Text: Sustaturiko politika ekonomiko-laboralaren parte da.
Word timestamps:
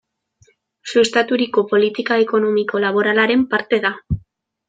Sustaturiko 0.93 1.65
politika 1.73 2.17
ekonomiko-laboralaren 2.23 3.47
parte 3.55 3.83
da. 3.87 3.93